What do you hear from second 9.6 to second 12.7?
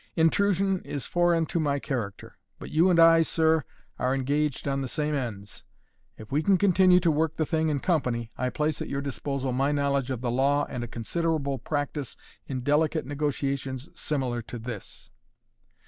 knowledge of the law and a considerable practice in